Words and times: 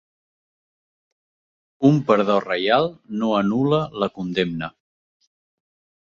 Un 1.89 1.99
perdó 2.07 2.37
reial 2.45 2.89
no 3.19 3.29
anul·la 3.41 3.81
la 4.05 4.09
condemna. 4.17 4.71